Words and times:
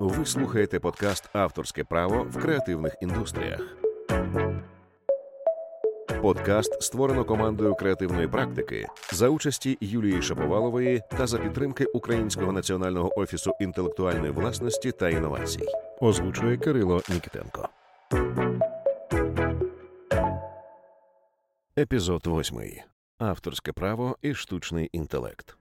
Ви 0.00 0.26
слухаєте 0.26 0.80
подкаст 0.80 1.30
Авторське 1.32 1.84
право 1.84 2.26
в 2.30 2.42
креативних 2.42 2.96
індустріях. 3.00 3.60
Подкаст 6.22 6.82
створено 6.82 7.24
командою 7.24 7.74
креативної 7.74 8.28
практики 8.28 8.86
за 9.12 9.28
участі 9.28 9.78
Юлії 9.80 10.22
Шаповалової 10.22 11.02
та 11.10 11.26
за 11.26 11.38
підтримки 11.38 11.84
Українського 11.84 12.52
національного 12.52 13.20
офісу 13.20 13.52
інтелектуальної 13.60 14.32
власності 14.32 14.92
та 14.92 15.08
інновацій. 15.08 15.66
Озвучує 16.00 16.56
Кирило 16.56 17.02
Нікітенко. 17.08 17.68
Епізод 21.78 22.26
8. 22.26 22.60
Авторське 23.18 23.72
право 23.72 24.16
і 24.22 24.34
штучний 24.34 24.90
інтелект. 24.92 25.56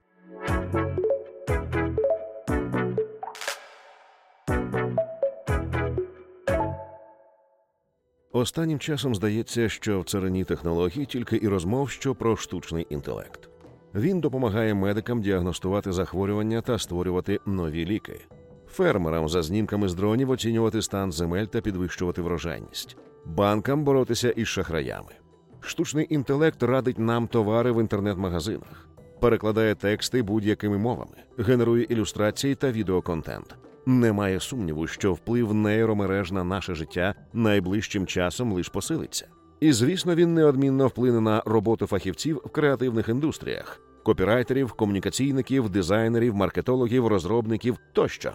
Останнім 8.40 8.80
часом 8.80 9.16
здається, 9.16 9.70
що 9.70 10.00
в 10.00 10.06
царині 10.06 10.44
технологій 10.44 11.06
тільки 11.06 11.40
і 11.42 11.48
розмов, 11.48 11.90
що 11.90 12.16
про 12.16 12.38
штучний 12.38 12.88
інтелект. 12.90 13.50
Він 13.96 14.20
допомагає 14.20 14.74
медикам 14.74 15.22
діагностувати 15.22 15.92
захворювання 15.92 16.62
та 16.62 16.80
створювати 16.80 17.40
нові 17.46 17.86
ліки, 17.86 18.20
фермерам 18.68 19.30
за 19.30 19.42
знімками 19.42 19.90
з 19.90 19.94
дронів 19.94 20.30
оцінювати 20.30 20.82
стан 20.82 21.12
земель 21.12 21.46
та 21.46 21.62
підвищувати 21.62 22.22
врожайність, 22.22 22.98
банкам 23.26 23.84
боротися 23.84 24.30
із 24.30 24.48
шахраями. 24.48 25.12
Штучний 25.60 26.08
інтелект 26.10 26.64
радить 26.64 27.00
нам 27.00 27.28
товари 27.28 27.72
в 27.72 27.82
інтернет-магазинах, 27.82 28.88
перекладає 29.20 29.76
тексти 29.76 30.22
будь-якими 30.22 30.78
мовами, 30.78 31.18
генерує 31.38 31.84
ілюстрації 31.84 32.56
та 32.56 32.72
відеоконтент. 32.72 33.56
Немає 33.86 34.40
сумніву, 34.40 34.88
що 34.88 35.14
вплив 35.14 35.54
нейромереж 35.54 36.32
на 36.32 36.44
наше 36.44 36.76
життя 36.76 37.16
найближчим 37.34 38.06
часом 38.06 38.52
лише 38.54 38.72
посилиться. 38.72 39.28
І 39.60 39.74
звісно, 39.74 40.16
він 40.16 40.34
неодмінно 40.34 40.88
вплине 40.88 41.22
на 41.22 41.44
роботу 41.46 41.88
фахівців 41.88 42.42
в 42.46 42.50
креативних 42.50 43.10
індустріях 43.10 43.82
копірайтерів, 44.04 44.72
комунікаційників, 44.74 45.70
дизайнерів, 45.70 46.36
маркетологів, 46.36 47.08
розробників 47.08 47.78
тощо. 47.94 48.34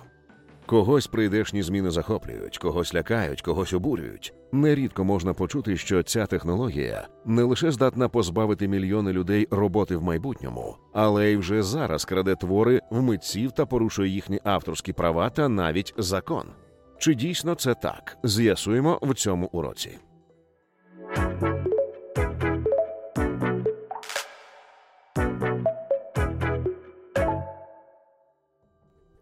Когось 0.66 1.06
прийдешні 1.06 1.62
зміни 1.62 1.90
захоплюють, 1.90 2.58
когось 2.58 2.94
лякають, 2.94 3.42
когось 3.42 3.72
обурюють. 3.72 4.34
Нерідко 4.52 5.04
можна 5.04 5.34
почути, 5.34 5.76
що 5.76 6.02
ця 6.02 6.26
технологія 6.26 7.08
не 7.24 7.42
лише 7.42 7.72
здатна 7.72 8.08
позбавити 8.08 8.68
мільйони 8.68 9.12
людей 9.12 9.48
роботи 9.50 9.96
в 9.96 10.02
майбутньому, 10.02 10.76
але 10.92 11.30
й 11.30 11.36
вже 11.36 11.62
зараз 11.62 12.04
краде 12.04 12.34
твори 12.34 12.80
в 12.90 13.02
митців 13.02 13.52
та 13.52 13.66
порушує 13.66 14.10
їхні 14.10 14.40
авторські 14.44 14.92
права 14.92 15.30
та 15.30 15.48
навіть 15.48 15.94
закон. 15.98 16.44
Чи 16.98 17.14
дійсно 17.14 17.54
це 17.54 17.74
так? 17.74 18.18
З'ясуємо 18.22 18.98
в 19.02 19.14
цьому 19.14 19.48
уроці. 19.52 19.98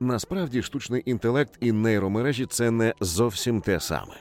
Насправді 0.03 0.63
штучний 0.63 1.03
інтелект 1.07 1.59
і 1.61 1.73
нейромережі 1.73 2.47
це 2.47 2.71
не 2.71 2.95
зовсім 3.01 3.61
те 3.61 3.81
саме. 3.81 4.15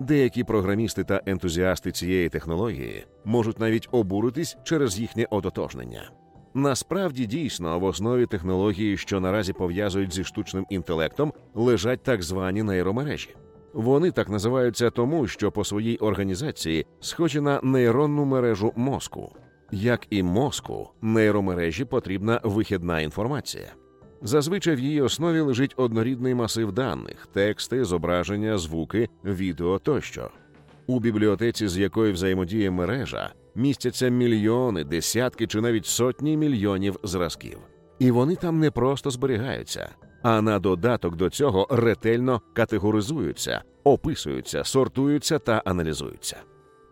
Деякі 0.00 0.44
програмісти 0.44 1.04
та 1.04 1.22
ентузіасти 1.26 1.92
цієї 1.92 2.28
технології 2.28 3.06
можуть 3.24 3.58
навіть 3.58 3.88
обуритись 3.90 4.56
через 4.64 5.00
їхнє 5.00 5.26
ототожнення. 5.30 6.10
Насправді 6.54 7.26
дійсно 7.26 7.78
в 7.78 7.84
основі 7.84 8.26
технології, 8.26 8.96
що 8.96 9.20
наразі 9.20 9.52
пов'язують 9.52 10.14
зі 10.14 10.24
штучним 10.24 10.66
інтелектом, 10.70 11.32
лежать 11.54 12.02
так 12.02 12.22
звані 12.22 12.62
нейромережі. 12.62 13.36
Вони 13.72 14.10
так 14.10 14.28
називаються 14.28 14.90
тому, 14.90 15.26
що 15.26 15.52
по 15.52 15.64
своїй 15.64 15.96
організації 15.96 16.86
схожі 17.00 17.40
на 17.40 17.60
нейронну 17.62 18.24
мережу 18.24 18.72
мозку. 18.76 19.32
Як 19.72 20.06
і 20.10 20.22
мозку, 20.22 20.90
нейромережі 21.02 21.84
потрібна 21.84 22.40
вихідна 22.44 23.00
інформація. 23.00 23.72
Зазвичай 24.22 24.76
в 24.76 24.80
її 24.80 25.02
основі 25.02 25.40
лежить 25.40 25.74
однорідний 25.76 26.34
масив 26.34 26.72
даних, 26.72 27.28
тексти, 27.32 27.84
зображення, 27.84 28.58
звуки, 28.58 29.08
відео 29.24 29.78
тощо. 29.78 30.30
У 30.86 31.00
бібліотеці, 31.00 31.68
з 31.68 31.78
якою 31.78 32.12
взаємодіє 32.12 32.70
мережа, 32.70 33.32
містяться 33.54 34.08
мільйони, 34.08 34.84
десятки 34.84 35.46
чи 35.46 35.60
навіть 35.60 35.86
сотні 35.86 36.36
мільйонів 36.36 36.96
зразків. 37.02 37.58
І 37.98 38.10
вони 38.10 38.36
там 38.36 38.58
не 38.58 38.70
просто 38.70 39.10
зберігаються, 39.10 39.88
а 40.22 40.42
на 40.42 40.58
додаток 40.58 41.16
до 41.16 41.30
цього 41.30 41.66
ретельно 41.70 42.40
категоризуються, 42.52 43.62
описуються, 43.84 44.64
сортуються 44.64 45.38
та 45.38 45.62
аналізуються. 45.64 46.36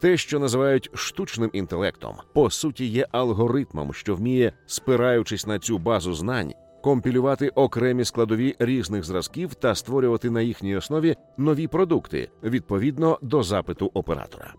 Те, 0.01 0.17
що 0.17 0.39
називають 0.39 0.91
штучним 0.95 1.51
інтелектом, 1.53 2.17
по 2.35 2.51
суті, 2.51 2.87
є 2.87 3.07
алгоритмом, 3.13 3.93
що 3.93 4.15
вміє, 4.15 4.53
спираючись 4.67 5.47
на 5.47 5.59
цю 5.59 5.79
базу 5.79 6.15
знань, 6.15 6.53
компілювати 6.83 7.49
окремі 7.49 8.05
складові 8.05 8.57
різних 8.59 9.05
зразків 9.05 9.55
та 9.55 9.75
створювати 9.75 10.31
на 10.31 10.41
їхній 10.41 10.77
основі 10.77 11.17
нові 11.37 11.67
продукти 11.67 12.31
відповідно 12.43 13.19
до 13.23 13.43
запиту 13.43 13.91
оператора. 13.95 14.55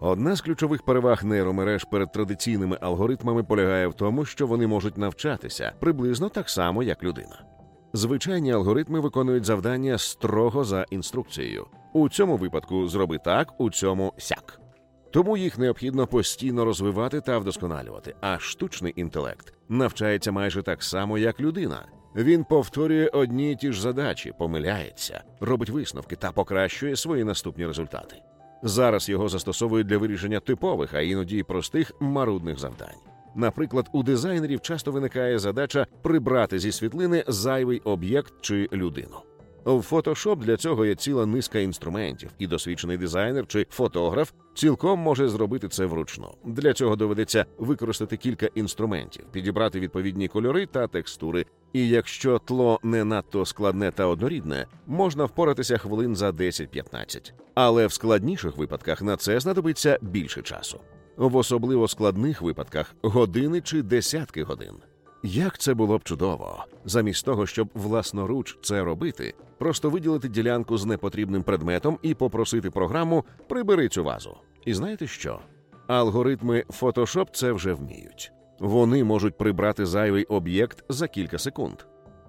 Одна 0.00 0.36
з 0.36 0.40
ключових 0.40 0.82
переваг 0.82 1.24
нейромереж 1.24 1.84
перед 1.84 2.12
традиційними 2.12 2.78
алгоритмами 2.80 3.42
полягає 3.42 3.86
в 3.86 3.94
тому, 3.94 4.24
що 4.24 4.46
вони 4.46 4.66
можуть 4.66 4.98
навчатися 4.98 5.72
приблизно 5.80 6.28
так 6.28 6.50
само, 6.50 6.82
як 6.82 7.02
людина. 7.04 7.44
Звичайні 7.92 8.52
алгоритми 8.52 9.00
виконують 9.00 9.44
завдання 9.44 9.98
строго 9.98 10.64
за 10.64 10.86
інструкцією. 10.90 11.66
У 11.92 12.08
цьому 12.08 12.36
випадку 12.36 12.88
зроби 12.88 13.18
так, 13.24 13.60
у 13.60 13.70
цьому 13.70 14.12
сяк. 14.18 14.63
Тому 15.14 15.36
їх 15.36 15.58
необхідно 15.58 16.06
постійно 16.06 16.64
розвивати 16.64 17.20
та 17.20 17.38
вдосконалювати. 17.38 18.14
А 18.20 18.38
штучний 18.38 18.92
інтелект 18.96 19.54
навчається 19.68 20.32
майже 20.32 20.62
так 20.62 20.82
само, 20.82 21.18
як 21.18 21.40
людина. 21.40 21.86
Він 22.16 22.44
повторює 22.44 23.08
одні 23.12 23.52
й 23.52 23.56
ті 23.56 23.72
ж 23.72 23.82
задачі, 23.82 24.32
помиляється, 24.38 25.24
робить 25.40 25.70
висновки 25.70 26.16
та 26.16 26.32
покращує 26.32 26.96
свої 26.96 27.24
наступні 27.24 27.66
результати. 27.66 28.16
Зараз 28.62 29.08
його 29.08 29.28
застосовують 29.28 29.86
для 29.86 29.98
вирішення 29.98 30.40
типових, 30.40 30.94
а 30.94 31.00
іноді 31.00 31.36
й 31.36 31.42
простих 31.42 31.92
марудних 32.00 32.58
завдань. 32.58 32.98
Наприклад, 33.36 33.88
у 33.92 34.02
дизайнерів 34.02 34.60
часто 34.60 34.92
виникає 34.92 35.38
задача 35.38 35.86
прибрати 36.02 36.58
зі 36.58 36.72
світлини 36.72 37.24
зайвий 37.28 37.80
об'єкт 37.80 38.32
чи 38.40 38.68
людину. 38.72 39.16
В 39.64 39.92
Photoshop 39.92 40.36
для 40.36 40.56
цього 40.56 40.86
є 40.86 40.94
ціла 40.94 41.26
низка 41.26 41.58
інструментів, 41.58 42.30
і 42.38 42.46
досвідчений 42.46 42.96
дизайнер 42.96 43.46
чи 43.46 43.66
фотограф 43.70 44.32
цілком 44.54 44.98
може 44.98 45.28
зробити 45.28 45.68
це 45.68 45.86
вручну. 45.86 46.34
Для 46.44 46.72
цього 46.72 46.96
доведеться 46.96 47.46
використати 47.58 48.16
кілька 48.16 48.46
інструментів, 48.54 49.24
підібрати 49.32 49.80
відповідні 49.80 50.28
кольори 50.28 50.66
та 50.66 50.86
текстури. 50.86 51.46
І 51.72 51.88
якщо 51.88 52.38
тло 52.38 52.80
не 52.82 53.04
надто 53.04 53.44
складне 53.44 53.90
та 53.90 54.06
однорідне, 54.06 54.66
можна 54.86 55.24
впоратися 55.24 55.78
хвилин 55.78 56.16
за 56.16 56.30
10-15. 56.30 57.32
Але 57.54 57.86
в 57.86 57.92
складніших 57.92 58.56
випадках 58.56 59.02
на 59.02 59.16
це 59.16 59.40
знадобиться 59.40 59.98
більше 60.02 60.42
часу. 60.42 60.80
В 61.16 61.36
особливо 61.36 61.88
складних 61.88 62.42
випадках 62.42 62.94
години 63.02 63.60
чи 63.60 63.82
десятки 63.82 64.42
годин. 64.42 64.74
Як 65.26 65.58
це 65.58 65.74
було 65.74 65.98
б 65.98 66.04
чудово, 66.04 66.64
замість 66.84 67.24
того, 67.24 67.46
щоб 67.46 67.68
власноруч 67.74 68.58
це 68.62 68.82
робити, 68.82 69.34
просто 69.58 69.90
виділити 69.90 70.28
ділянку 70.28 70.78
з 70.78 70.86
непотрібним 70.86 71.42
предметом 71.42 71.98
і 72.02 72.14
попросити 72.14 72.70
програму 72.70 73.24
прибери 73.48 73.88
цю 73.88 74.04
вазу. 74.04 74.36
І 74.64 74.74
знаєте 74.74 75.06
що? 75.06 75.38
Алгоритми 75.86 76.64
Photoshop 76.80 77.26
це 77.32 77.52
вже 77.52 77.72
вміють. 77.72 78.32
Вони 78.58 79.04
можуть 79.04 79.38
прибрати 79.38 79.86
зайвий 79.86 80.24
об'єкт 80.24 80.84
за 80.88 81.08
кілька 81.08 81.38
секунд. 81.38 81.76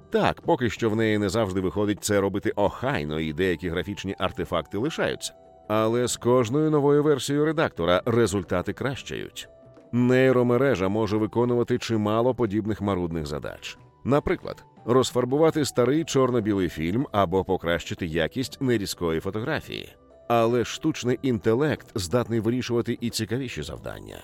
Так, 0.10 0.42
поки 0.42 0.70
що 0.70 0.90
в 0.90 0.96
неї 0.96 1.18
не 1.18 1.30
завжди 1.30 1.62
виходить 1.62 2.04
це 2.04 2.22
робити 2.22 2.52
охайно, 2.56 3.20
і 3.20 3.34
деякі 3.34 3.70
графічні 3.70 4.16
артефакти 4.20 4.78
лишаються. 4.78 5.34
Але 5.68 6.08
з 6.08 6.18
кожною 6.18 6.72
новою 6.72 7.04
версією 7.04 7.46
редактора 7.46 8.02
результати 8.06 8.74
кращають. 8.74 9.50
Нейромережа 9.96 10.88
може 10.88 11.18
виконувати 11.18 11.78
чимало 11.78 12.36
подібних 12.36 12.82
марудних 12.82 13.26
задач. 13.26 13.78
Наприклад, 14.04 14.66
розфарбувати 14.86 15.66
старий 15.66 16.04
чорно-білий 16.04 16.70
фільм 16.70 17.08
або 17.12 17.44
покращити 17.44 18.06
якість 18.06 18.62
нерізкої 18.62 19.20
фотографії. 19.20 19.96
Але 20.28 20.66
штучний 20.66 21.20
інтелект 21.22 21.88
здатний 21.96 22.40
вирішувати 22.40 22.98
і 23.02 23.10
цікавіші 23.10 23.64
завдання. 23.64 24.18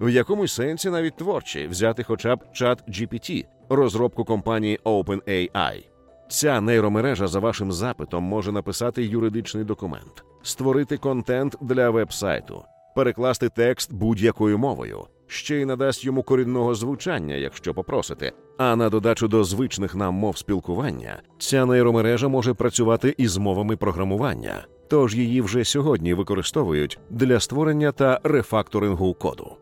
В 0.00 0.08
якомусь 0.08 0.52
сенсі 0.52 0.90
навіть 0.90 1.16
творчі 1.16 1.66
взяти 1.66 2.02
хоча 2.02 2.36
б 2.36 2.52
чат 2.52 2.88
GPT, 2.88 3.44
розробку 3.68 4.24
компанії 4.24 4.78
OpenAI. 4.84 5.84
Ця 6.28 6.60
нейромережа 6.60 7.26
за 7.26 7.38
вашим 7.38 7.72
запитом 7.72 8.24
може 8.24 8.52
написати 8.52 9.04
юридичний 9.04 9.64
документ, 9.64 10.24
створити 10.42 10.96
контент 10.96 11.56
для 11.60 11.90
веб-сайту, 11.90 12.64
перекласти 12.94 13.48
текст 13.48 13.92
будь-якою 13.92 14.58
мовою, 14.58 15.06
ще 15.26 15.56
й 15.56 15.64
надасть 15.64 16.04
йому 16.04 16.22
корінного 16.22 16.74
звучання, 16.74 17.34
якщо 17.34 17.74
попросите. 17.74 18.32
А 18.58 18.76
на 18.76 18.90
додачу 18.90 19.28
до 19.28 19.44
звичних 19.44 19.94
нам 19.94 20.14
мов 20.14 20.38
спілкування, 20.38 21.22
ця 21.38 21.66
нейромережа 21.66 22.28
може 22.28 22.54
працювати 22.54 23.14
із 23.18 23.36
мовами 23.36 23.76
програмування, 23.76 24.66
тож 24.88 25.14
її 25.14 25.40
вже 25.40 25.64
сьогодні 25.64 26.14
використовують 26.14 26.98
для 27.10 27.40
створення 27.40 27.92
та 27.92 28.20
рефакторингу 28.24 29.14
коду. 29.14 29.56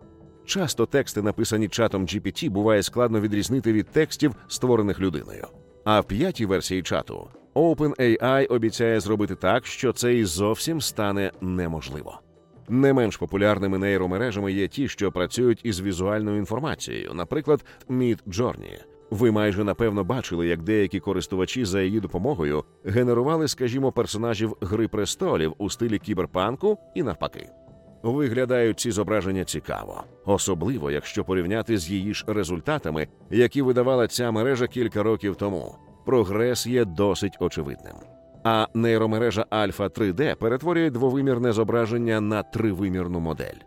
Часто 0.44 0.86
тексти, 0.86 1.22
написані 1.22 1.68
чатом 1.68 2.02
GPT, 2.02 2.50
буває 2.50 2.82
складно 2.82 3.20
відрізнити 3.20 3.72
від 3.72 3.88
текстів, 3.88 4.34
створених 4.48 5.00
людиною. 5.00 5.46
А 5.84 6.00
в 6.00 6.04
п'ятій 6.04 6.46
версії 6.46 6.82
чату 6.82 7.28
OpenAI 7.54 8.46
обіцяє 8.52 9.00
зробити 9.00 9.34
так, 9.34 9.66
що 9.66 9.92
це 9.92 10.14
і 10.14 10.24
зовсім 10.24 10.80
стане 10.80 11.32
неможливо. 11.40 12.20
Не 12.68 12.92
менш 12.92 13.16
популярними 13.16 13.78
нейромережами 13.78 14.52
є 14.52 14.68
ті, 14.68 14.88
що 14.88 15.12
працюють 15.12 15.60
із 15.64 15.80
візуальною 15.80 16.38
інформацією, 16.38 17.14
наприклад, 17.14 17.64
Midjourney. 17.88 18.78
Ви 19.10 19.30
майже 19.30 19.64
напевно 19.64 20.04
бачили, 20.04 20.46
як 20.46 20.62
деякі 20.62 21.00
користувачі 21.00 21.64
за 21.64 21.82
її 21.82 22.00
допомогою 22.00 22.64
генерували, 22.84 23.48
скажімо, 23.48 23.92
персонажів 23.92 24.56
Гри 24.60 24.88
престолів 24.88 25.54
у 25.58 25.70
стилі 25.70 25.98
кіберпанку 25.98 26.78
і 26.94 27.02
навпаки. 27.02 27.48
Виглядають 28.02 28.80
ці 28.80 28.90
зображення 28.90 29.44
цікаво, 29.44 30.04
особливо 30.24 30.90
якщо 30.90 31.24
порівняти 31.24 31.78
з 31.78 31.90
її 31.90 32.14
ж 32.14 32.24
результатами, 32.26 33.08
які 33.30 33.62
видавала 33.62 34.06
ця 34.06 34.30
мережа 34.30 34.66
кілька 34.66 35.02
років 35.02 35.36
тому. 35.36 35.74
Прогрес 36.06 36.66
є 36.66 36.84
досить 36.84 37.36
очевидним. 37.40 37.94
А 38.44 38.68
нейромережа 38.74 39.46
Альфа 39.50 39.84
3D 39.84 40.34
перетворює 40.34 40.90
двовимірне 40.90 41.52
зображення 41.52 42.20
на 42.20 42.42
тривимірну 42.42 43.20
модель. 43.20 43.58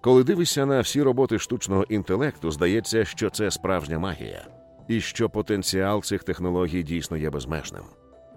Коли 0.00 0.24
дивишся 0.24 0.66
на 0.66 0.80
всі 0.80 1.02
роботи 1.02 1.38
штучного 1.38 1.84
інтелекту, 1.88 2.50
здається, 2.50 3.04
що 3.04 3.30
це 3.30 3.50
справжня 3.50 3.98
магія, 3.98 4.46
і 4.88 5.00
що 5.00 5.30
потенціал 5.30 6.02
цих 6.02 6.24
технологій 6.24 6.82
дійсно 6.82 7.16
є 7.16 7.30
безмежним. 7.30 7.82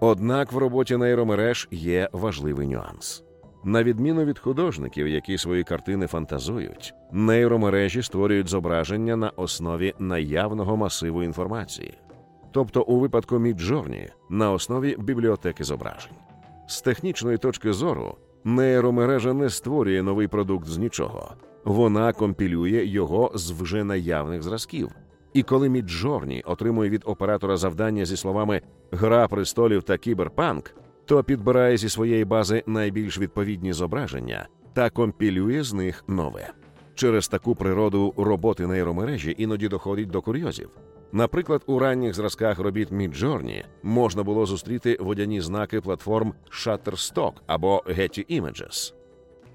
Однак 0.00 0.52
в 0.52 0.58
роботі 0.58 0.96
нейромереж 0.96 1.68
є 1.70 2.08
важливий 2.12 2.66
нюанс. 2.66 3.22
На 3.64 3.82
відміну 3.82 4.24
від 4.24 4.38
художників, 4.38 5.08
які 5.08 5.38
свої 5.38 5.64
картини 5.64 6.06
фантазують, 6.06 6.94
нейромережі 7.12 8.02
створюють 8.02 8.48
зображення 8.48 9.16
на 9.16 9.30
основі 9.30 9.94
наявного 9.98 10.76
масиву 10.76 11.22
інформації, 11.22 11.98
тобто 12.56 12.82
у 12.82 12.98
випадку 12.98 13.36
Midjourney 13.36 14.08
на 14.30 14.52
основі 14.52 14.96
бібліотеки 14.98 15.64
зображень. 15.64 16.12
З 16.66 16.80
технічної 16.80 17.38
точки 17.38 17.72
зору, 17.72 18.16
нейромережа 18.44 19.32
не 19.32 19.50
створює 19.50 20.02
новий 20.02 20.28
продукт 20.28 20.68
з 20.68 20.78
нічого, 20.78 21.34
вона 21.64 22.12
компілює 22.12 22.84
його 22.84 23.30
з 23.34 23.50
вже 23.50 23.84
наявних 23.84 24.42
зразків. 24.42 24.90
І 25.32 25.42
коли 25.42 25.68
Midjourney 25.68 26.42
отримує 26.44 26.90
від 26.90 27.02
оператора 27.04 27.56
завдання 27.56 28.04
зі 28.04 28.16
словами 28.16 28.60
Гра 28.90 29.28
престолів 29.28 29.82
та 29.82 29.98
кіберпанк 29.98 30.74
то 31.04 31.24
підбирає 31.24 31.76
зі 31.76 31.88
своєї 31.88 32.24
бази 32.24 32.62
найбільш 32.66 33.18
відповідні 33.18 33.72
зображення 33.72 34.48
та 34.72 34.90
компілює 34.90 35.62
з 35.62 35.72
них 35.72 36.04
нове. 36.08 36.52
Через 36.94 37.28
таку 37.28 37.54
природу 37.54 38.14
роботи 38.16 38.66
нейромережі 38.66 39.34
іноді 39.38 39.68
доходить 39.68 40.10
до 40.10 40.22
курйозів. 40.22 40.70
Наприклад, 41.12 41.62
у 41.66 41.78
ранніх 41.78 42.14
зразках 42.14 42.58
робіт 42.58 42.92
Midjourney 42.92 43.64
можна 43.82 44.22
було 44.22 44.46
зустріти 44.46 44.96
водяні 45.00 45.40
знаки 45.40 45.80
платформ 45.80 46.34
Shutterstock 46.50 47.32
або 47.46 47.82
Getty 47.86 48.40
Images. 48.40 48.94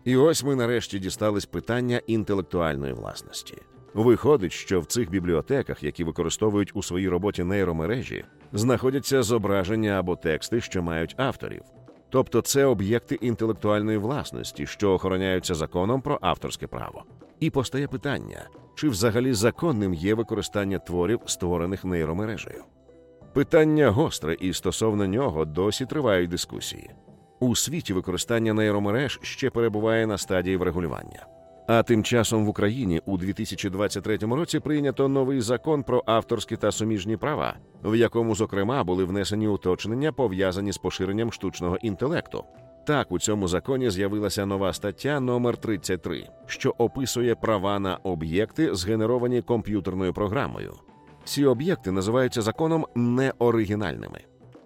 І 0.04 0.16
ось 0.16 0.44
ми 0.44 0.56
нарешті 0.56 1.00
дістались 1.00 1.46
питання 1.46 2.02
інтелектуальної 2.08 2.94
власності. 2.94 3.58
Виходить, 3.94 4.52
що 4.52 4.80
в 4.80 4.86
цих 4.86 5.10
бібліотеках, 5.10 5.84
які 5.84 6.04
використовують 6.04 6.72
у 6.74 6.84
своїй 6.84 7.10
роботі 7.10 7.44
нейромережі, 7.44 8.26
знаходяться 8.54 9.24
зображення 9.24 9.92
або 9.92 10.16
тексти, 10.16 10.62
що 10.62 10.84
мають 10.84 11.16
авторів. 11.18 11.62
Тобто 12.10 12.42
це 12.42 12.66
об'єкти 12.66 13.16
інтелектуальної 13.16 13.98
власності, 13.98 14.66
що 14.68 14.92
охороняються 14.92 15.56
законом 15.56 16.02
про 16.02 16.18
авторське 16.22 16.68
право. 16.68 17.04
І 17.42 17.50
постає 17.50 17.88
питання, 17.88 18.50
чи 18.76 18.90
взагалі 18.90 19.34
законним 19.34 19.94
є 19.94 20.14
використання 20.14 20.80
творів, 20.80 21.20
створених 21.26 21.86
нейромережею. 21.86 22.64
Питання 23.34 23.90
гостре, 23.90 24.38
і 24.40 24.54
стосовно 24.54 25.08
нього 25.08 25.46
досі 25.46 25.86
тривають 25.86 26.30
дискусії. 26.30 26.90
У 27.40 27.56
світі 27.56 27.94
використання 27.94 28.54
нейромереж 28.54 29.20
ще 29.22 29.50
перебуває 29.50 30.08
на 30.08 30.18
стадії 30.18 30.58
врегулювання. 30.58 31.26
А 31.68 31.84
тим 31.84 32.04
часом 32.04 32.46
в 32.46 32.50
Україні 32.50 33.02
у 33.06 33.18
2023 33.18 34.18
році 34.18 34.60
прийнято 34.60 35.08
новий 35.08 35.42
закон 35.42 35.84
про 35.84 36.04
авторські 36.06 36.58
та 36.58 36.72
суміжні 36.72 37.18
права, 37.18 37.56
в 37.84 37.96
якому, 37.96 38.36
зокрема, 38.36 38.84
були 38.84 39.04
внесені 39.04 39.48
уточнення, 39.48 40.12
пов'язані 40.12 40.72
з 40.72 40.78
поширенням 40.78 41.32
штучного 41.32 41.78
інтелекту. 41.78 42.44
Так, 42.84 43.12
у 43.12 43.20
цьому 43.20 43.48
законі 43.48 43.90
з'явилася 43.90 44.46
нова 44.46 44.74
стаття 44.74 45.20
номер 45.20 45.58
33, 45.58 46.28
що 46.46 46.76
описує 46.78 47.36
права 47.36 47.80
на 47.80 47.96
об'єкти, 47.96 48.76
згенеровані 48.76 49.42
комп'ютерною 49.42 50.14
програмою. 50.14 50.74
Ці 51.24 51.46
об'єкти 51.46 51.92
називаються 51.92 52.42
законом 52.42 52.86
неоригінальними. 52.96 54.20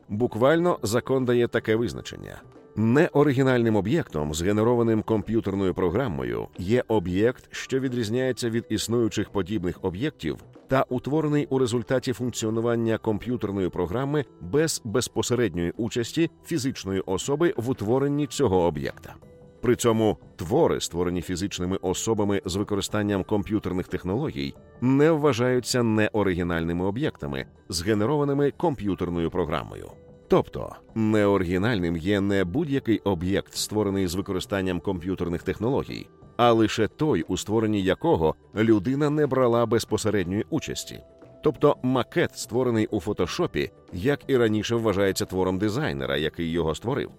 Буквально 0.10 0.80
закон 0.84 1.26
дає 1.26 1.48
таке 1.48 1.76
визначення. 1.76 2.42
Неоригінальним 2.76 3.76
об'єктом, 3.76 4.34
згенерованим 4.34 5.02
комп'ютерною 5.02 5.74
програмою, 5.74 6.48
є 6.58 6.84
об'єкт, 6.88 7.48
що 7.52 7.80
відрізняється 7.80 8.50
від 8.50 8.66
існуючих 8.70 9.30
подібних 9.30 9.80
об'єктів, 9.82 10.38
та 10.68 10.86
утворений 10.90 11.48
у 11.50 11.60
результаті 11.60 12.14
функціонування 12.14 12.98
комп'ютерної 12.98 13.70
програми 13.70 14.26
без 14.42 14.82
безпосередньої 14.86 15.74
участі 15.78 16.30
фізичної 16.46 17.00
особи 17.00 17.54
в 17.58 17.70
утворенні 17.70 18.28
цього 18.28 18.62
об'єкта. 18.62 19.16
При 19.62 19.76
цьому 19.76 20.18
твори, 20.36 20.82
створені 20.82 21.22
фізичними 21.22 21.78
особами 21.82 22.42
з 22.46 22.56
використанням 22.56 23.24
комп'ютерних 23.24 23.88
технологій, 23.88 24.56
не 24.82 25.12
вважаються 25.12 25.84
неоригінальними 25.84 26.86
об'єктами, 26.86 27.46
згенерованими 27.70 28.52
комп'ютерною 28.52 29.32
програмою. 29.32 29.92
Тобто 30.28 30.76
неоригінальним 30.96 31.98
є 31.98 32.22
не 32.22 32.44
будь-який 32.44 33.00
об'єкт, 33.00 33.56
створений 33.56 34.08
з 34.08 34.16
використанням 34.16 34.80
комп'ютерних 34.80 35.44
технологій, 35.44 36.08
а 36.38 36.52
лише 36.52 36.88
той, 36.88 37.26
у 37.28 37.38
створенні 37.38 37.82
якого 37.82 38.36
людина 38.56 39.10
не 39.10 39.28
брала 39.28 39.66
безпосередньої 39.66 40.46
участі. 40.50 41.00
Тобто 41.44 41.78
макет, 41.84 42.38
створений 42.38 42.88
у 42.88 43.00
фотошопі, 43.00 43.72
як 43.94 44.20
і 44.28 44.38
раніше 44.38 44.76
вважається 44.76 45.26
твором 45.26 45.58
дизайнера, 45.58 46.18
який 46.18 46.52
його 46.52 46.76
створив. 46.76 47.12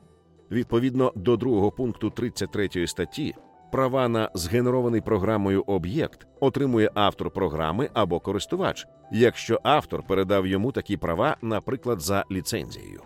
Відповідно 0.51 1.13
до 1.15 1.37
другого 1.37 1.71
пункту 1.71 2.11
33 2.11 2.87
статті, 2.87 3.35
права 3.73 4.09
на 4.09 4.31
згенерований 4.35 5.01
програмою 5.01 5.63
об'єкт 5.67 6.27
отримує 6.41 6.91
автор 6.95 7.31
програми 7.31 7.91
або 7.95 8.21
користувач, 8.21 8.87
якщо 9.13 9.61
автор 9.63 10.03
передав 10.03 10.47
йому 10.47 10.73
такі 10.73 10.97
права, 10.97 11.37
наприклад, 11.43 12.01
за 12.01 12.25
ліцензією. 12.31 13.01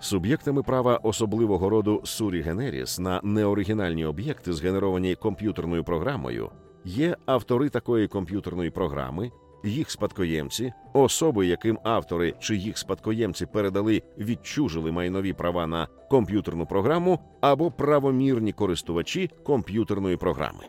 Суб'єктами 0.00 0.62
права 0.62 0.96
особливого 0.96 1.70
роду 1.70 2.00
сурі 2.04 2.40
генеріс 2.40 2.98
на 2.98 3.20
неоригінальні 3.24 4.04
об'єкти, 4.04 4.52
згенеровані 4.52 5.14
комп'ютерною 5.14 5.84
програмою, 5.84 6.50
є 6.84 7.16
автори 7.26 7.68
такої 7.68 8.08
комп'ютерної 8.08 8.70
програми, 8.70 9.30
їх 9.64 9.90
спадкоємці, 9.90 10.72
особи, 10.92 11.46
яким 11.46 11.78
автори 11.84 12.34
чи 12.40 12.56
їх 12.56 12.78
спадкоємці 12.78 13.46
передали 13.46 14.02
відчужили 14.18 14.92
майнові 14.92 15.32
права 15.32 15.66
на 15.66 15.88
комп'ютерну 16.10 16.66
програму 16.66 17.18
або 17.40 17.70
правомірні 17.70 18.52
користувачі 18.52 19.30
комп'ютерної 19.42 20.16
програми. 20.16 20.64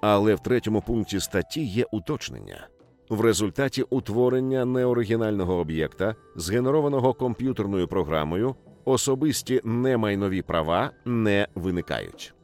Але 0.00 0.34
в 0.34 0.40
третьому 0.40 0.80
пункті 0.80 1.20
статті 1.20 1.64
є 1.64 1.84
уточнення. 1.92 2.68
В 3.10 3.20
результаті 3.20 3.82
утворення 3.82 4.64
неоригінального 4.64 5.54
об'єкта, 5.54 6.14
згенерованого 6.36 7.14
комп'ютерною 7.14 7.88
програмою, 7.88 8.54
особисті 8.90 9.60
немайнові 9.64 10.42
права 10.42 10.90
не 11.04 11.48
виникають. 11.54 12.34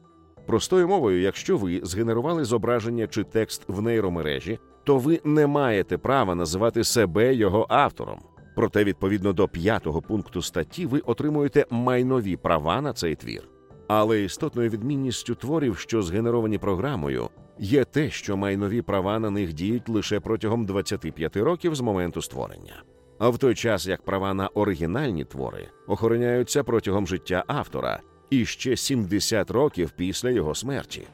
Простою 0.45 0.87
мовою, 0.87 1.21
якщо 1.21 1.57
ви 1.57 1.79
згенерували 1.83 2.43
зображення 2.43 3.07
чи 3.07 3.23
текст 3.23 3.63
в 3.67 3.81
нейромережі, 3.81 4.59
то 4.83 4.97
ви 4.97 5.21
не 5.23 5.47
маєте 5.47 5.97
права 5.97 6.35
називати 6.35 6.83
себе 6.83 7.35
його 7.35 7.65
автором. 7.69 8.19
Проте, 8.55 8.83
відповідно 8.83 9.33
до 9.33 9.47
п'ятого 9.47 10.01
пункту 10.01 10.41
статті, 10.41 10.85
ви 10.85 10.99
отримуєте 10.99 11.65
майнові 11.69 12.35
права 12.35 12.81
на 12.81 12.93
цей 12.93 13.15
твір. 13.15 13.49
Але 13.87 14.23
істотною 14.23 14.69
відмінністю 14.69 15.35
творів, 15.35 15.77
що 15.77 16.01
згенеровані 16.01 16.57
програмою, 16.57 17.29
є 17.59 17.83
те, 17.83 18.09
що 18.09 18.37
майнові 18.37 18.81
права 18.81 19.19
на 19.19 19.29
них 19.29 19.53
діють 19.53 19.89
лише 19.89 20.19
протягом 20.19 20.65
25 20.65 21.37
років 21.37 21.75
з 21.75 21.81
моменту 21.81 22.21
створення. 22.21 22.83
А 23.19 23.29
в 23.29 23.37
той 23.37 23.55
час 23.55 23.87
як 23.87 24.01
права 24.01 24.33
на 24.33 24.47
оригінальні 24.47 25.25
твори 25.25 25.67
охороняються 25.87 26.63
протягом 26.63 27.07
життя 27.07 27.43
автора 27.47 27.99
і 28.29 28.45
ще 28.45 28.77
70 28.77 29.51
років 29.51 29.91
після 29.91 30.29
його 30.29 30.55
смерті. 30.55 31.07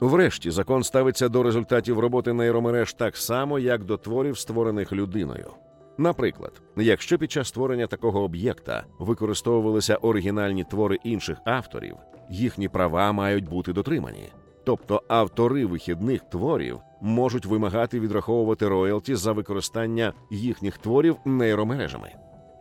Врешті 0.00 0.50
закон 0.50 0.82
ставиться 0.82 1.28
до 1.28 1.42
результатів 1.42 1.98
роботи 1.98 2.32
нейромереж 2.32 2.92
так 2.92 3.16
само, 3.16 3.58
як 3.58 3.84
до 3.84 3.96
творів, 3.96 4.38
створених 4.38 4.92
людиною. 4.92 5.50
Наприклад, 5.98 6.62
якщо 6.76 7.18
під 7.18 7.32
час 7.32 7.48
створення 7.48 7.86
такого 7.86 8.22
об'єкта 8.22 8.84
використовувалися 8.98 9.96
оригінальні 9.96 10.64
твори 10.64 10.98
інших 11.04 11.38
авторів, 11.44 11.96
їхні 12.30 12.68
права 12.68 13.12
мають 13.12 13.48
бути 13.48 13.72
дотримані. 13.72 14.32
Тобто 14.68 15.02
автори 15.08 15.66
вихідних 15.66 16.22
творів 16.22 16.80
можуть 17.00 17.46
вимагати 17.46 18.00
відраховувати 18.00 18.68
роялті 18.68 19.14
за 19.14 19.32
використання 19.32 20.12
їхніх 20.30 20.78
творів 20.78 21.16
нейромережами. 21.24 22.12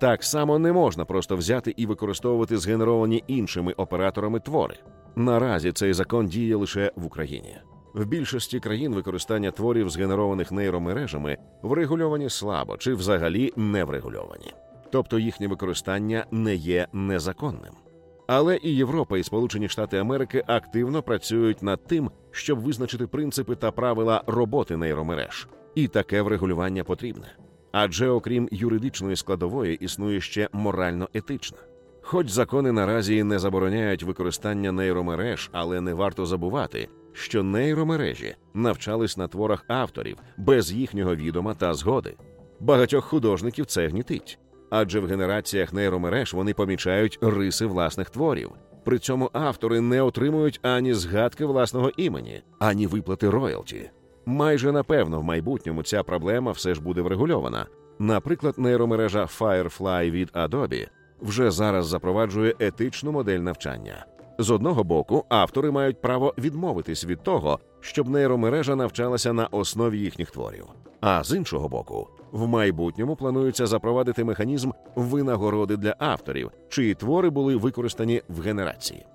Так 0.01 0.23
само 0.23 0.59
не 0.59 0.73
можна 0.73 1.05
просто 1.05 1.35
взяти 1.35 1.73
і 1.77 1.85
використовувати 1.85 2.57
згенеровані 2.57 3.23
іншими 3.27 3.73
операторами 3.73 4.39
твори. 4.39 4.75
Наразі 5.15 5.71
цей 5.71 5.93
закон 5.93 6.27
діє 6.27 6.55
лише 6.55 6.91
в 6.95 7.05
Україні. 7.05 7.57
В 7.93 8.05
більшості 8.05 8.59
країн 8.59 8.93
використання 8.93 9.51
творів, 9.51 9.89
згенерованих 9.89 10.51
нейромережами, 10.51 11.37
врегульовані 11.61 12.29
слабо 12.29 12.77
чи 12.77 12.93
взагалі 12.93 13.53
не 13.55 13.83
врегульовані, 13.83 14.53
тобто 14.91 15.19
їхнє 15.19 15.47
використання 15.47 16.25
не 16.31 16.55
є 16.55 16.87
незаконним. 16.93 17.87
Але 18.27 18.60
і 18.63 18.75
Європа 18.75 19.17
і 19.17 19.24
Сполучені 19.24 19.69
Штати 19.69 19.98
Америки 19.98 20.43
активно 20.48 21.03
працюють 21.03 21.63
над 21.63 21.88
тим, 21.88 22.12
щоб 22.31 22.60
визначити 22.60 23.07
принципи 23.07 23.55
та 23.55 23.72
правила 23.72 24.24
роботи 24.27 24.77
нейромереж, 24.77 25.48
і 25.75 25.88
таке 25.88 26.22
врегулювання 26.22 26.84
потрібне. 26.84 27.27
Адже 27.72 28.10
окрім 28.10 28.50
юридичної 28.51 29.15
складової 29.15 29.75
існує 29.75 30.22
ще 30.22 30.50
морально-етична. 30.53 31.57
Хоч 32.01 32.29
закони 32.29 32.72
наразі 32.72 33.24
не 33.24 33.39
забороняють 33.39 34.03
використання 34.03 34.72
нейромереж, 34.72 35.50
але 35.53 35.81
не 35.81 35.93
варто 35.93 36.25
забувати, 36.25 36.88
що 37.13 37.43
нейромережі 37.43 38.36
навчались 38.53 39.17
на 39.17 39.27
творах 39.27 39.65
авторів 39.67 40.17
без 40.38 40.72
їхнього 40.72 41.15
відома 41.15 41.53
та 41.53 41.74
згоди. 41.74 42.15
Багатьох 42.60 43.05
художників 43.05 43.65
це 43.65 43.88
гнітить, 43.88 44.39
адже 44.69 45.00
в 45.00 45.05
генераціях 45.05 45.74
нейромереж 45.74 46.33
вони 46.33 46.53
помічають 46.53 47.19
риси 47.21 47.65
власних 47.65 48.09
творів. 48.09 48.51
При 48.86 49.00
цьому 49.00 49.29
автори 49.33 49.81
не 49.81 50.01
отримують 50.01 50.59
ані 50.63 50.93
згадки 50.93 51.45
власного 51.45 51.91
імені, 51.97 52.41
ані 52.59 52.88
виплати 52.88 53.29
роялті. 53.29 53.89
Майже 54.25 54.71
напевно 54.71 55.19
в 55.19 55.24
майбутньому 55.24 55.83
ця 55.83 56.03
проблема 56.03 56.51
все 56.51 56.75
ж 56.75 56.81
буде 56.81 57.01
врегульована. 57.01 57.65
Наприклад, 58.00 58.53
нейромережа 58.57 59.24
Firefly 59.39 60.12
від 60.12 60.29
Adobe 60.31 60.88
вже 61.21 61.51
зараз 61.51 61.88
запроваджує 61.88 62.55
етичну 62.59 63.12
модель 63.12 63.39
навчання. 63.39 64.05
З 64.39 64.51
одного 64.51 64.83
боку, 64.83 65.25
автори 65.29 65.71
мають 65.71 66.01
право 66.01 66.33
відмовитись 66.38 67.05
від 67.05 67.24
того, 67.24 67.59
щоб 67.79 68.09
нейромережа 68.09 68.75
навчалася 68.75 69.33
на 69.33 69.47
основі 69.47 70.00
їхніх 70.00 70.31
творів. 70.31 70.65
А 71.01 71.24
з 71.24 71.36
іншого 71.36 71.69
боку, 71.69 72.09
в 72.31 72.48
майбутньому 72.48 73.15
планується 73.15 73.67
запровадити 73.67 74.24
механізм 74.24 74.72
винагороди 74.96 75.77
для 75.77 75.96
авторів, 76.00 76.51
чиї 76.69 76.93
твори 76.93 77.29
були 77.29 77.55
використані 77.55 78.22
в 78.29 78.41
генерації. 78.41 79.05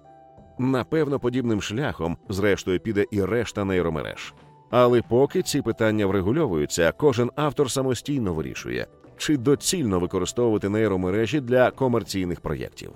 Напевно, 0.58 1.18
подібним 1.18 1.62
шляхом, 1.62 2.16
зрештою, 2.28 2.80
піде 2.80 3.04
і 3.10 3.24
решта 3.24 3.64
нейромереж. 3.64 4.34
Але 4.70 5.02
поки 5.02 5.42
ці 5.42 5.62
питання 5.62 6.06
врегульовуються, 6.06 6.92
кожен 6.96 7.30
автор 7.36 7.70
самостійно 7.70 8.34
вирішує, 8.34 8.86
чи 9.16 9.36
доцільно 9.36 9.98
використовувати 9.98 10.68
нейромережі 10.68 11.40
для 11.40 11.70
комерційних 11.70 12.40
проєктів. 12.40 12.90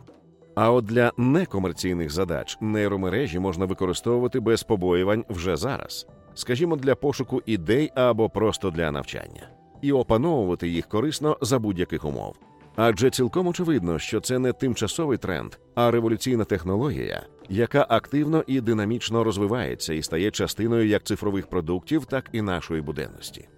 А 0.55 0.71
от 0.71 0.85
для 0.85 1.13
некомерційних 1.17 2.11
задач 2.11 2.59
нейромережі 2.61 3.39
можна 3.39 3.65
використовувати 3.65 4.41
без 4.41 4.63
побоювань 4.63 5.25
вже 5.29 5.57
зараз, 5.57 6.07
скажімо, 6.35 6.77
для 6.77 6.95
пошуку 6.95 7.43
ідей 7.47 7.93
або 7.95 8.29
просто 8.29 8.71
для 8.71 8.91
навчання, 8.91 9.49
і 9.83 9.93
опановувати 9.93 10.69
їх 10.69 10.89
корисно 10.89 11.39
за 11.41 11.59
будь-яких 11.59 12.05
умов. 12.05 12.37
Адже 12.77 13.11
цілком 13.11 13.47
очевидно, 13.47 13.99
що 13.99 14.21
це 14.21 14.39
не 14.39 14.53
тимчасовий 14.53 15.19
тренд, 15.19 15.55
а 15.75 15.91
революційна 15.91 16.45
технологія, 16.45 17.27
яка 17.49 17.87
активно 17.89 18.45
і 18.47 18.61
динамічно 18.61 19.25
розвивається 19.25 19.95
і 19.95 20.03
стає 20.03 20.31
частиною 20.31 20.89
як 20.89 21.05
цифрових 21.05 21.47
продуктів, 21.47 22.05
так 22.05 22.29
і 22.33 22.43
нашої 22.43 22.83
буденності. 22.83 23.49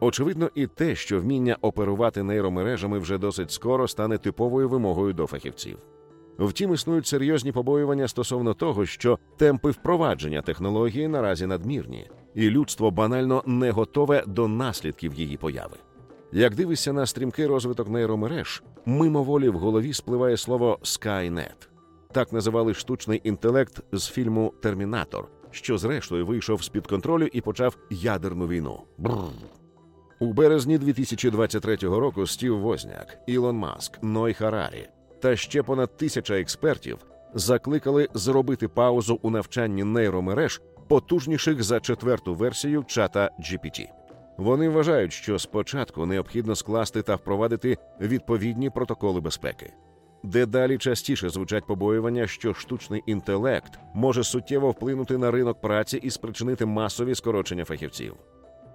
Очевидно, 0.00 0.50
і 0.54 0.66
те, 0.66 0.94
що 0.94 1.20
вміння 1.20 1.56
оперувати 1.60 2.22
нейромережами 2.22 2.98
вже 2.98 3.18
досить 3.18 3.50
скоро 3.50 3.88
стане 3.88 4.18
типовою 4.18 4.68
вимогою 4.68 5.12
до 5.12 5.26
фахівців. 5.26 5.78
Втім, 6.38 6.74
існують 6.74 7.06
серйозні 7.06 7.52
побоювання 7.52 8.08
стосовно 8.08 8.54
того, 8.54 8.86
що 8.86 9.18
темпи 9.36 9.70
впровадження 9.70 10.42
технології 10.42 11.08
наразі 11.08 11.46
надмірні, 11.46 12.10
і 12.34 12.50
людство 12.50 12.90
банально 12.90 13.42
не 13.46 13.70
готове 13.70 14.24
до 14.26 14.48
наслідків 14.48 15.14
її 15.14 15.36
появи. 15.36 15.76
Як 16.32 16.54
дивишся 16.54 16.92
на 16.92 17.06
стрімкий 17.06 17.46
розвиток 17.46 17.88
нейромереж, 17.88 18.62
мимоволі 18.86 19.48
в 19.48 19.58
голові 19.58 19.92
спливає 19.92 20.36
слово 20.36 20.78
Skynet. 20.82 21.68
Так 22.12 22.32
називали 22.32 22.74
штучний 22.74 23.20
інтелект 23.24 23.80
з 23.92 24.08
фільму 24.08 24.52
Термінатор, 24.62 25.28
що 25.50 25.78
зрештою 25.78 26.26
вийшов 26.26 26.62
з 26.62 26.68
під 26.68 26.86
контролю 26.86 27.28
і 27.32 27.40
почав 27.40 27.76
ядерну 27.90 28.46
війну. 28.48 28.80
Бррр. 28.98 29.14
У 30.20 30.32
березні 30.32 30.78
2023 30.78 31.76
року 31.76 32.26
Стів 32.26 32.58
Возняк, 32.58 33.18
Ілон 33.26 33.56
Маск, 33.56 34.02
Ной 34.02 34.34
Харарі 34.34 34.88
та 35.20 35.36
ще 35.36 35.62
понад 35.62 35.96
тисяча 35.96 36.40
експертів 36.40 36.98
закликали 37.34 38.08
зробити 38.14 38.68
паузу 38.68 39.18
у 39.22 39.30
навчанні 39.30 39.84
нейромереж, 39.84 40.60
потужніших 40.88 41.62
за 41.62 41.80
четверту 41.80 42.34
версію 42.34 42.84
чата 42.86 43.30
GPT. 43.40 43.86
Вони 44.36 44.68
вважають, 44.68 45.12
що 45.12 45.38
спочатку 45.38 46.06
необхідно 46.06 46.54
скласти 46.54 47.02
та 47.02 47.14
впровадити 47.14 47.76
відповідні 48.00 48.70
протоколи 48.70 49.20
безпеки. 49.20 49.72
Дедалі 50.22 50.78
частіше 50.78 51.28
звучать 51.28 51.66
побоювання, 51.66 52.26
що 52.26 52.54
штучний 52.54 53.02
інтелект 53.06 53.78
може 53.94 54.24
суттєво 54.24 54.70
вплинути 54.70 55.18
на 55.18 55.30
ринок 55.30 55.60
праці 55.60 55.96
і 55.96 56.10
спричинити 56.10 56.66
масові 56.66 57.14
скорочення 57.14 57.64
фахівців. 57.64 58.14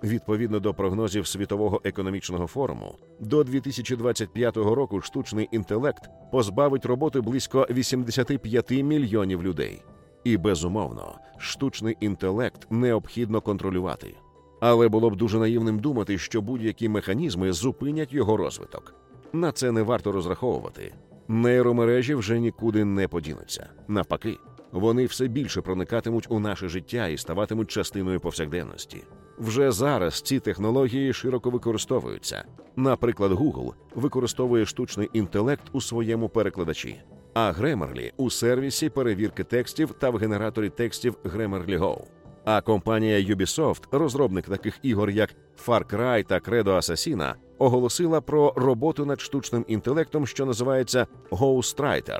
Відповідно 0.04 0.60
до 0.60 0.74
прогнозів 0.74 1.28
Світового 1.28 1.82
економічного 1.84 2.48
форуму, 2.48 2.96
до 3.20 3.44
2025 3.44 4.58
року 4.58 5.02
штучний 5.02 5.50
інтелект 5.52 6.10
позбавить 6.32 6.86
роботи 6.86 7.22
близько 7.22 7.68
85 7.70 8.72
мільйонів 8.72 9.44
людей. 9.44 9.82
І 10.24 10.38
безумовно, 10.38 11.16
штучний 11.38 11.98
інтелект 12.00 12.68
необхідно 12.70 13.42
контролювати. 13.42 14.16
Але 14.60 14.88
було 14.88 15.10
б 15.10 15.16
дуже 15.16 15.40
наївним 15.40 15.80
думати, 15.80 16.18
що 16.18 16.42
будь-які 16.42 16.90
механізми 16.90 17.54
зупинять 17.54 18.14
його 18.14 18.38
розвиток. 18.38 18.96
На 19.34 19.52
це 19.52 19.72
не 19.72 19.82
варто 19.82 20.12
розраховувати. 20.12 20.94
Нейромережі 21.28 22.16
вже 22.16 22.40
нікуди 22.40 22.86
не 22.86 23.08
подінуться. 23.08 23.70
Навпаки, 23.88 24.38
вони 24.72 25.06
все 25.06 25.28
більше 25.28 25.62
проникатимуть 25.62 26.28
у 26.30 26.40
наше 26.40 26.68
життя 26.70 27.08
і 27.08 27.18
ставатимуть 27.18 27.72
частиною 27.72 28.20
повсякденності. 28.20 29.04
Вже 29.38 29.72
зараз 29.72 30.22
ці 30.22 30.40
технології 30.40 31.13
широко 31.13 31.50
використовуються. 31.50 32.44
Наприклад, 32.75 33.32
Google 33.32 33.74
використовує 33.96 34.66
штучний 34.66 35.10
інтелект 35.13 35.63
у 35.72 35.82
своєму 35.82 36.30
перекладачі, 36.30 37.02
а 37.34 37.52
Grammarly– 37.52 38.12
у 38.18 38.30
сервісі 38.30 38.90
перевірки 38.90 39.44
текстів 39.44 39.92
та 40.00 40.10
в 40.10 40.16
генераторі 40.16 40.70
текстів 40.70 41.16
Grammarly 41.24 41.80
Go. 41.80 42.02
А 42.46 42.62
компанія 42.62 43.36
Ubisoft, 43.36 43.82
розробник 43.92 44.46
таких 44.46 44.80
ігор, 44.82 45.10
як 45.10 45.36
Far 45.66 45.96
Cry 45.96 46.25
та 46.25 46.40
Credo 46.40 46.75
Assassina, 46.75 47.34
оголосила 47.58 48.22
про 48.22 48.54
роботу 48.56 49.06
над 49.06 49.22
штучним 49.22 49.66
інтелектом, 49.68 50.28
що 50.28 50.46
називається 50.46 51.08
Ghostwriter. 51.32 52.20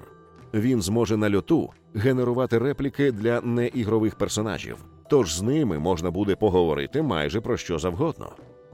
Він 0.54 0.82
зможе 0.82 1.18
на 1.18 1.36
льоту 1.36 1.70
генерувати 1.96 2.58
репліки 2.58 3.12
для 3.12 3.42
неігрових 3.42 4.16
персонажів, 4.16 4.78
тож 5.10 5.36
з 5.36 5.42
ними 5.42 5.80
можна 5.80 6.12
буде 6.12 6.36
поговорити 6.36 7.02
майже 7.02 7.42
про 7.42 7.58
що 7.58 7.80
завгодно. 7.80 8.30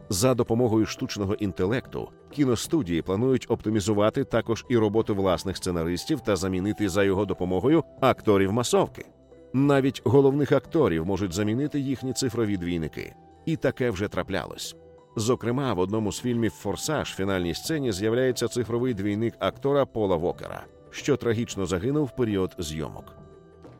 За 0.10 0.34
допомогою 0.34 0.86
штучного 0.86 1.34
інтелекту 1.34 2.10
кіностудії 2.32 3.02
планують 3.02 3.46
оптимізувати 3.50 4.24
також 4.24 4.66
і 4.70 4.78
роботу 4.78 5.16
власних 5.16 5.58
сценаристів 5.58 6.22
та 6.22 6.36
замінити 6.36 6.90
за 6.90 7.04
його 7.04 7.26
допомогою 7.26 7.84
акторів 8.02 8.54
масовки. 8.54 9.06
Навіть 9.54 10.02
головних 10.06 10.52
акторів 10.52 11.06
можуть 11.06 11.34
замінити 11.34 11.80
їхні 11.80 12.14
цифрові 12.14 12.58
двійники, 12.58 13.14
і 13.46 13.56
таке 13.56 13.90
вже 13.90 14.08
траплялось. 14.08 14.76
Зокрема, 15.16 15.74
в 15.74 15.80
одному 15.80 16.12
з 16.12 16.20
фільмів 16.20 16.52
Форсаж 16.52 17.12
в 17.12 17.16
фінальній 17.16 17.54
сцені 17.54 17.92
з'являється 17.92 18.48
цифровий 18.48 18.94
двійник 18.94 19.34
актора 19.40 19.86
Пола 19.86 20.16
Вокера, 20.16 20.66
що 20.90 21.18
трагічно 21.18 21.66
загинув 21.66 22.06
в 22.06 22.16
період 22.16 22.56
зйомок. 22.60 23.16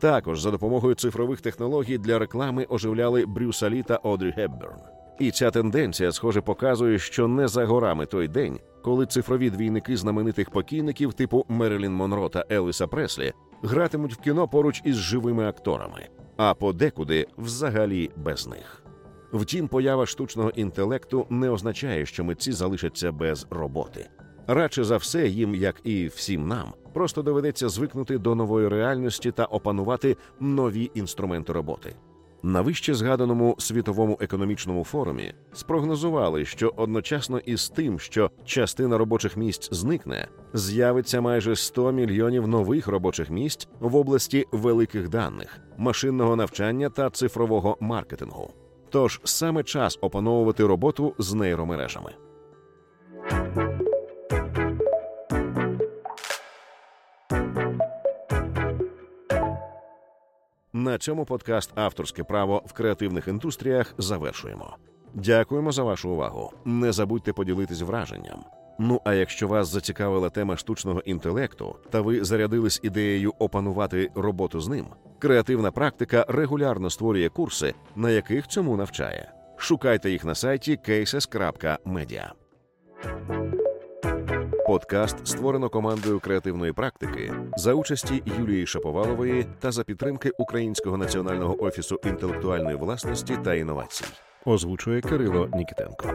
Також 0.00 0.40
за 0.40 0.50
допомогою 0.50 0.94
цифрових 0.94 1.40
технологій 1.40 1.98
для 1.98 2.18
реклами 2.18 2.66
оживляли 2.68 3.26
Брюса 3.26 3.70
Лі 3.70 3.82
та 3.82 3.96
Одрі 3.96 4.30
Гепберн. 4.36 4.78
І 5.18 5.30
ця 5.30 5.50
тенденція, 5.50 6.12
схоже, 6.12 6.40
показує, 6.40 6.98
що 6.98 7.28
не 7.28 7.48
за 7.48 7.66
горами 7.66 8.06
той 8.06 8.28
день, 8.28 8.58
коли 8.82 9.06
цифрові 9.06 9.50
двійники 9.50 9.96
знаменитих 9.96 10.50
покійників 10.50 11.12
типу 11.12 11.44
Мерилін 11.48 11.92
Монро 11.92 12.28
та 12.28 12.44
Еліса 12.50 12.86
Преслі 12.86 13.32
гратимуть 13.62 14.14
в 14.14 14.20
кіно 14.20 14.48
поруч 14.48 14.82
із 14.84 14.96
живими 14.96 15.48
акторами. 15.48 16.08
а 16.36 16.54
подекуди 16.54 17.26
взагалі 17.38 18.10
без 18.16 18.46
них. 18.46 18.82
Втім, 19.32 19.68
поява 19.68 20.06
штучного 20.06 20.50
інтелекту 20.50 21.26
не 21.30 21.50
означає, 21.50 22.06
що 22.06 22.24
митці 22.24 22.52
залишаться 22.52 23.12
без 23.12 23.46
роботи. 23.50 24.08
Радше 24.52 24.84
за 24.84 24.96
все, 24.96 25.28
їм, 25.28 25.54
як 25.54 25.76
і 25.84 26.06
всім 26.06 26.48
нам, 26.48 26.72
просто 26.92 27.22
доведеться 27.22 27.68
звикнути 27.68 28.18
до 28.18 28.34
нової 28.34 28.68
реальності 28.68 29.32
та 29.32 29.44
опанувати 29.44 30.16
нові 30.40 30.90
інструменти 30.94 31.52
роботи. 31.52 31.94
На 32.42 32.60
вище 32.60 32.94
згаданому 32.94 33.56
світовому 33.58 34.18
економічному 34.20 34.84
форумі 34.84 35.34
спрогнозували, 35.52 36.44
що 36.44 36.72
одночасно 36.76 37.38
із 37.38 37.68
тим, 37.68 37.98
що 37.98 38.30
частина 38.44 38.98
робочих 38.98 39.36
місць 39.36 39.68
зникне, 39.72 40.28
з'явиться 40.54 41.20
майже 41.20 41.56
100 41.56 41.92
мільйонів 41.92 42.48
нових 42.48 42.88
робочих 42.88 43.30
місць 43.30 43.68
в 43.80 43.96
області 43.96 44.46
великих 44.52 45.08
даних, 45.08 45.60
машинного 45.78 46.36
навчання 46.36 46.88
та 46.88 47.10
цифрового 47.10 47.76
маркетингу. 47.80 48.50
Тож 48.88 49.20
саме 49.24 49.62
час 49.62 49.98
опановувати 50.00 50.66
роботу 50.66 51.14
з 51.18 51.34
нейромережами. 51.34 52.10
На 60.90 60.98
цьому 60.98 61.24
подкаст 61.24 61.70
Авторське 61.74 62.24
право 62.24 62.62
в 62.66 62.72
креативних 62.72 63.28
індустріях 63.28 63.94
завершуємо. 63.98 64.76
Дякуємо 65.14 65.72
за 65.72 65.82
вашу 65.82 66.10
увагу. 66.10 66.52
Не 66.64 66.92
забудьте 66.92 67.32
поділитись 67.32 67.80
враженням. 67.80 68.44
Ну 68.78 69.00
а 69.04 69.14
якщо 69.14 69.48
вас 69.48 69.68
зацікавила 69.68 70.30
тема 70.30 70.56
штучного 70.56 71.00
інтелекту 71.00 71.76
та 71.90 72.00
ви 72.00 72.24
зарядились 72.24 72.80
ідеєю 72.82 73.32
опанувати 73.38 74.10
роботу 74.14 74.60
з 74.60 74.68
ним, 74.68 74.86
креативна 75.18 75.70
практика 75.70 76.26
регулярно 76.28 76.90
створює 76.90 77.28
курси, 77.28 77.74
на 77.96 78.10
яких 78.10 78.48
цьому 78.48 78.76
навчає. 78.76 79.32
Шукайте 79.56 80.10
їх 80.10 80.24
на 80.24 80.34
сайті 80.34 80.78
cases.media. 80.88 82.30
Подкаст 84.70 85.26
створено 85.26 85.68
командою 85.68 86.20
креативної 86.20 86.72
практики 86.72 87.32
за 87.56 87.74
участі 87.74 88.22
Юлії 88.38 88.66
Шаповалової 88.66 89.46
та 89.58 89.72
за 89.72 89.84
підтримки 89.84 90.30
Українського 90.38 90.96
національного 90.96 91.62
офісу 91.62 92.00
інтелектуальної 92.04 92.76
власності 92.76 93.38
та 93.44 93.54
інновацій. 93.54 94.04
Озвучує 94.44 95.00
Кирило 95.00 95.48
Нікітенко. 95.54 96.14